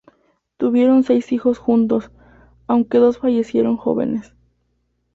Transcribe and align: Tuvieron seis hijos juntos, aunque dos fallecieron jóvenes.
Tuvieron 0.57 1.03
seis 1.03 1.31
hijos 1.31 1.59
juntos, 1.59 2.09
aunque 2.65 2.97
dos 2.97 3.19
fallecieron 3.19 3.77
jóvenes. 3.77 4.33